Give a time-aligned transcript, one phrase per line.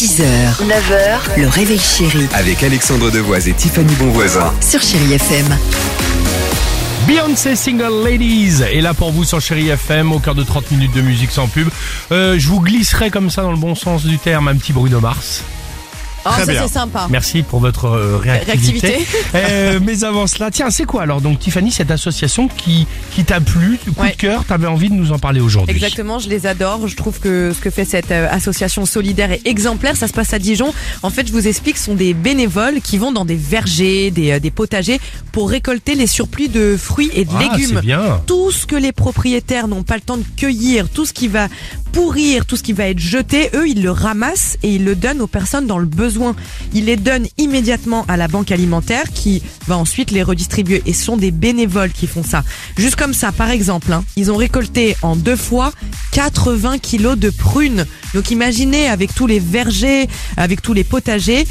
[0.00, 0.22] 6h,
[0.60, 4.52] 9h, le réveil chéri Avec Alexandre Devoise et Tiffany Bonvoisin.
[4.60, 5.46] sur Chérie FM.
[7.06, 10.92] Beyoncé Single Ladies est là pour vous sur Chéri FM au cœur de 30 minutes
[10.92, 11.68] de musique sans pub.
[12.12, 15.00] Euh, je vous glisserai comme ça dans le bon sens du terme un petit Bruno
[15.00, 15.42] Mars.
[16.26, 16.62] Oh, Très ça bien.
[16.66, 17.06] c'est sympa.
[17.10, 18.86] Merci pour votre euh, réactivité.
[18.88, 19.08] Réactivité.
[19.34, 23.40] Euh, mais avant cela, tiens, c'est quoi alors donc Tiffany cette association qui qui t'a
[23.40, 24.10] plu, coup Ouais.
[24.12, 25.74] de cœur, t'avais envie de nous en parler aujourd'hui?
[25.74, 26.88] Exactement, je les adore.
[26.88, 29.96] Je trouve que ce que fait cette euh, association solidaire est exemplaire.
[29.96, 30.72] Ça se passe à Dijon.
[31.02, 34.32] En fait, je vous explique, ce sont des bénévoles qui vont dans des vergers, des,
[34.32, 35.00] euh, des potagers
[35.32, 37.76] pour récolter les surplus de fruits et de Ah, légumes.
[37.76, 38.20] c'est bien.
[38.26, 41.48] Tout ce que les propriétaires n'ont pas le temps de cueillir, tout ce qui va
[41.96, 45.22] pourrir, tout ce qui va être jeté, eux, ils le ramassent et ils le donnent
[45.22, 46.36] aux personnes dans le besoin.
[46.74, 50.82] Ils les donnent immédiatement à la banque alimentaire qui va ensuite les redistribuer.
[50.84, 52.44] Et ce sont des bénévoles qui font ça.
[52.76, 55.72] Juste comme ça, par exemple, hein, ils ont récolté en deux fois
[56.12, 57.86] 80 kilos de prunes.
[58.12, 61.46] Donc imaginez avec tous les vergers, avec tous les potagers.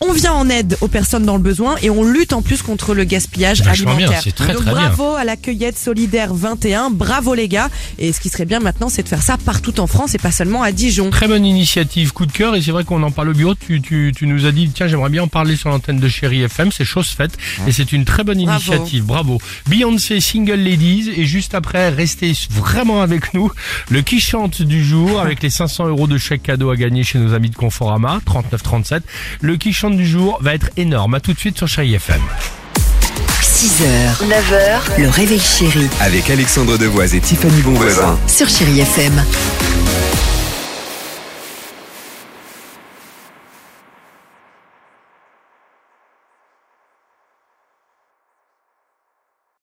[0.00, 2.94] On vient en aide aux personnes dans le besoin et on lutte en plus contre
[2.94, 4.22] le gaspillage Vachement alimentaire.
[4.34, 4.88] très, Donc très bien.
[4.90, 7.68] bravo à la cueillette solidaire 21, bravo les gars.
[7.98, 10.30] Et ce qui serait bien maintenant, c'est de faire ça partout en France et pas
[10.30, 11.10] seulement à Dijon.
[11.10, 13.80] Très bonne initiative, coup de cœur, et c'est vrai qu'on en parle au bureau, tu,
[13.82, 16.70] tu, tu nous as dit, tiens, j'aimerais bien en parler sur l'antenne de Chéri FM,
[16.70, 17.32] c'est chose faite,
[17.66, 18.60] et c'est une très bonne Bravo.
[18.72, 19.40] initiative, bravo.
[19.68, 23.50] Beyoncé Single Ladies, et juste après, restez vraiment avec nous,
[23.90, 27.18] le qui chante du jour, avec les 500 euros de chèque cadeau à gagner chez
[27.18, 29.00] nos amis de Conforama, 39-37,
[29.40, 32.20] le qui chante du jour va être énorme, à tout de suite sur Chéri FM.
[33.42, 38.18] 6h, 9h, le réveil chéri Avec Alexandre Devoise et Tiffany Bonvoisin.
[38.28, 39.12] sur Chérie FM.